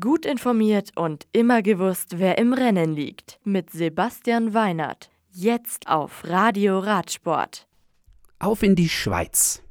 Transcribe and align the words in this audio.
Gut 0.00 0.24
informiert 0.24 0.92
und 0.96 1.26
immer 1.32 1.60
gewusst, 1.60 2.18
wer 2.18 2.38
im 2.38 2.54
Rennen 2.54 2.94
liegt. 2.94 3.38
Mit 3.44 3.68
Sebastian 3.68 4.54
Weinert. 4.54 5.10
Jetzt 5.30 5.88
auf 5.88 6.24
Radio 6.24 6.78
Radsport. 6.78 7.66
Auf 8.38 8.62
in 8.62 8.76
die 8.76 8.88
Schweiz. 8.88 9.62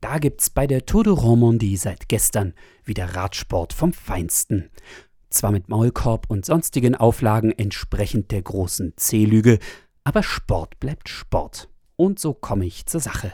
Da 0.00 0.18
gibt's 0.18 0.50
bei 0.50 0.66
der 0.66 0.86
Tour 0.86 1.04
de 1.04 1.12
Romandie 1.12 1.76
seit 1.76 2.08
gestern 2.08 2.52
wieder 2.84 3.14
Radsport 3.14 3.72
vom 3.72 3.92
Feinsten. 3.92 4.70
Zwar 5.30 5.52
mit 5.52 5.68
Maulkorb 5.68 6.28
und 6.28 6.44
sonstigen 6.44 6.96
Auflagen 6.96 7.52
entsprechend 7.56 8.32
der 8.32 8.42
großen 8.42 8.94
C-Lüge, 8.96 9.60
aber 10.02 10.24
Sport 10.24 10.80
bleibt 10.80 11.08
Sport. 11.08 11.68
Und 11.94 12.18
so 12.18 12.34
komme 12.34 12.66
ich 12.66 12.86
zur 12.86 13.00
Sache. 13.00 13.32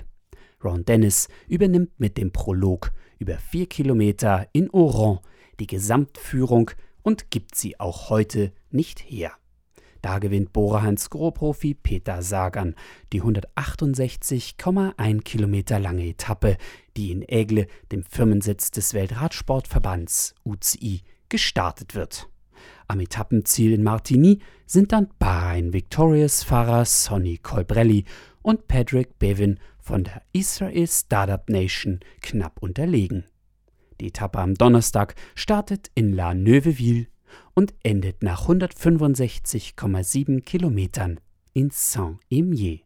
Ron 0.62 0.84
Dennis 0.84 1.29
übernimmt 1.48 1.98
mit 1.98 2.18
dem 2.18 2.30
Prolog 2.30 2.93
über 3.18 3.39
vier 3.39 3.66
Kilometer 3.66 4.46
in 4.52 4.68
Oran 4.68 5.21
die 5.61 5.66
Gesamtführung 5.66 6.70
und 7.02 7.30
gibt 7.30 7.54
sie 7.54 7.79
auch 7.79 8.10
heute 8.10 8.52
nicht 8.70 8.98
her. 8.98 9.32
Da 10.02 10.19
gewinnt 10.19 10.52
Borahans 10.52 11.10
Gro-Profi 11.10 11.74
Peter 11.74 12.23
Sagan 12.23 12.74
die 13.12 13.23
168,1 13.23 15.23
Kilometer 15.23 15.78
lange 15.78 16.06
Etappe, 16.06 16.56
die 16.96 17.12
in 17.12 17.24
Aigle, 17.28 17.66
dem 17.92 18.02
Firmensitz 18.02 18.70
des 18.70 18.95
Weltradsportverbands 18.95 20.34
UCI, 20.45 21.02
gestartet 21.28 21.95
wird. 21.95 22.28
Am 22.88 23.00
Etappenziel 23.00 23.72
in 23.72 23.83
Martigny 23.83 24.41
sind 24.66 24.92
dann 24.92 25.08
Bahrain 25.19 25.72
Victorious 25.72 26.42
Fahrer 26.42 26.84
Sonny 26.84 27.38
Colbrelli 27.38 28.05
und 28.42 28.69
Patrick 28.69 29.19
Bevin 29.19 29.58
von 29.78 30.05
der 30.05 30.22
Israel 30.33 30.88
Startup 30.88 31.48
Nation 31.48 32.00
knapp 32.20 32.62
unterlegen. 32.62 33.24
Die 34.00 34.09
Etappe 34.09 34.38
am 34.38 34.54
Donnerstag 34.54 35.14
startet 35.34 35.90
in 35.95 36.14
La 36.14 36.34
Neuveville 36.34 37.06
und 37.54 37.74
endet 37.82 38.22
nach 38.22 38.48
165,7 38.48 40.41
Kilometern 40.41 41.20
in 41.52 41.70
Saint-Imier. 41.70 42.80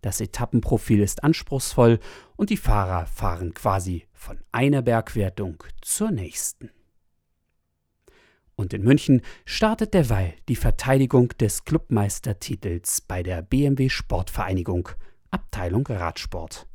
Das 0.00 0.20
Etappenprofil 0.22 1.00
ist 1.00 1.22
anspruchsvoll 1.22 2.00
und 2.36 2.48
die 2.48 2.56
Fahrer 2.56 3.04
fahren 3.04 3.52
quasi 3.52 4.06
von 4.12 4.38
einer 4.50 4.80
Bergwertung 4.80 5.62
zur 5.82 6.10
nächsten. 6.10 6.70
Und 8.56 8.72
in 8.72 8.82
München 8.82 9.20
startet 9.44 9.92
derweil 9.92 10.34
die 10.48 10.56
Verteidigung 10.56 11.28
des 11.38 11.64
Clubmeistertitels 11.64 13.02
bei 13.02 13.22
der 13.22 13.42
BMW 13.42 13.90
Sportvereinigung, 13.90 14.88
Abteilung 15.30 15.86
Radsport. 15.86 16.66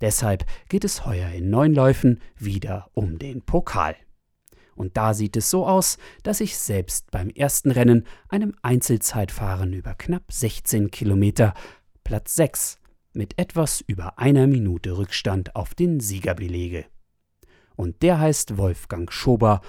Deshalb 0.00 0.44
geht 0.68 0.84
es 0.84 1.04
heuer 1.04 1.30
in 1.30 1.50
neun 1.50 1.74
Läufen 1.74 2.20
wieder 2.36 2.88
um 2.94 3.18
den 3.18 3.42
Pokal. 3.42 3.96
Und 4.74 4.96
da 4.96 5.12
sieht 5.12 5.36
es 5.36 5.50
so 5.50 5.66
aus, 5.66 5.98
dass 6.22 6.40
ich 6.40 6.56
selbst 6.56 7.10
beim 7.10 7.28
ersten 7.28 7.70
Rennen, 7.70 8.06
einem 8.28 8.54
Einzelzeitfahren 8.62 9.74
über 9.74 9.94
knapp 9.94 10.32
16 10.32 10.90
Kilometer, 10.90 11.52
Platz 12.02 12.34
6 12.36 12.78
mit 13.12 13.38
etwas 13.38 13.82
über 13.82 14.18
einer 14.18 14.46
Minute 14.46 14.96
Rückstand 14.96 15.54
auf 15.54 15.74
den 15.74 16.00
Sieger 16.00 16.34
belege. 16.34 16.86
Und 17.76 18.02
der 18.02 18.20
heißt 18.20 18.56
Wolfgang 18.56 19.12
Schober 19.12 19.60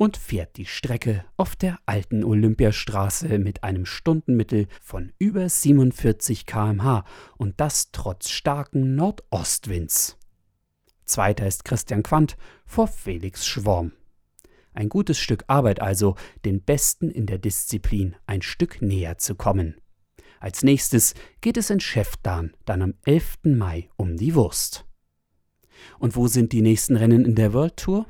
und 0.00 0.16
fährt 0.16 0.56
die 0.56 0.64
Strecke 0.64 1.26
auf 1.36 1.56
der 1.56 1.78
alten 1.84 2.24
Olympiastraße 2.24 3.38
mit 3.38 3.62
einem 3.62 3.84
Stundenmittel 3.84 4.66
von 4.80 5.12
über 5.18 5.46
47 5.46 6.46
km/h 6.46 7.04
und 7.36 7.60
das 7.60 7.92
trotz 7.92 8.30
starken 8.30 8.94
Nordostwinds. 8.94 10.16
Zweiter 11.04 11.46
ist 11.46 11.66
Christian 11.66 12.02
Quandt 12.02 12.38
vor 12.64 12.88
Felix 12.88 13.46
Schworm. 13.46 13.92
Ein 14.72 14.88
gutes 14.88 15.18
Stück 15.18 15.44
Arbeit 15.48 15.82
also, 15.82 16.16
den 16.46 16.62
Besten 16.62 17.10
in 17.10 17.26
der 17.26 17.36
Disziplin 17.36 18.16
ein 18.24 18.40
Stück 18.40 18.80
näher 18.80 19.18
zu 19.18 19.34
kommen. 19.34 19.82
Als 20.38 20.62
nächstes 20.62 21.12
geht 21.42 21.58
es 21.58 21.68
in 21.68 21.80
Schäftan 21.80 22.54
dann 22.64 22.80
am 22.80 22.94
11. 23.04 23.40
Mai 23.42 23.90
um 23.96 24.16
die 24.16 24.34
Wurst. 24.34 24.86
Und 25.98 26.16
wo 26.16 26.26
sind 26.26 26.52
die 26.52 26.62
nächsten 26.62 26.96
Rennen 26.96 27.26
in 27.26 27.34
der 27.34 27.52
World 27.52 27.76
Tour? 27.76 28.06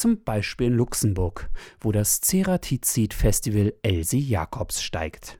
Zum 0.00 0.24
Beispiel 0.24 0.68
in 0.68 0.74
Luxemburg, 0.74 1.50
wo 1.80 1.92
das 1.92 2.22
Ceratizid 2.22 3.12
Festival 3.12 3.74
Elsie 3.82 4.18
Jacobs 4.18 4.82
steigt. 4.82 5.38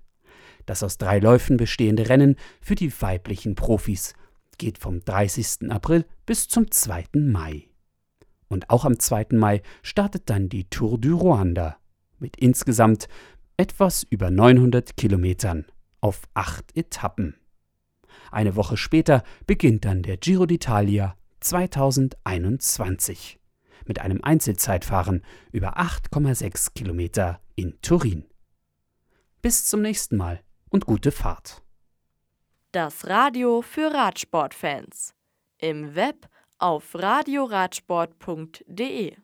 Das 0.66 0.82
aus 0.82 0.98
drei 0.98 1.18
Läufen 1.18 1.56
bestehende 1.56 2.10
Rennen 2.10 2.36
für 2.60 2.74
die 2.74 2.92
weiblichen 3.00 3.54
Profis 3.54 4.12
geht 4.58 4.76
vom 4.76 5.02
30. 5.02 5.70
April 5.70 6.04
bis 6.26 6.48
zum 6.48 6.70
2. 6.70 7.04
Mai. 7.14 7.70
Und 8.48 8.68
auch 8.68 8.84
am 8.84 8.98
2. 8.98 9.28
Mai 9.32 9.62
startet 9.82 10.28
dann 10.28 10.50
die 10.50 10.68
Tour 10.68 10.98
du 10.98 11.16
Ruanda 11.16 11.78
mit 12.18 12.36
insgesamt 12.36 13.08
etwas 13.56 14.02
über 14.10 14.30
900 14.30 14.98
Kilometern 14.98 15.64
auf 16.02 16.20
acht 16.34 16.76
Etappen. 16.76 17.36
Eine 18.30 18.56
Woche 18.56 18.76
später 18.76 19.22
beginnt 19.46 19.86
dann 19.86 20.02
der 20.02 20.18
Giro 20.18 20.44
d'Italia 20.44 21.14
2021 21.40 23.39
mit 23.86 24.00
einem 24.00 24.20
Einzelzeitfahren 24.22 25.22
über 25.52 25.78
8,6 25.78 26.74
Kilometer 26.74 27.40
in 27.54 27.78
Turin. 27.82 28.24
Bis 29.42 29.66
zum 29.66 29.82
nächsten 29.82 30.16
Mal 30.16 30.40
und 30.68 30.86
gute 30.86 31.12
Fahrt. 31.12 31.62
Das 32.72 33.06
Radio 33.08 33.62
für 33.62 33.92
Radsportfans. 33.92 35.14
Im 35.58 35.94
Web 35.94 36.28
auf 36.58 36.94
radioradsport.de 36.94 39.16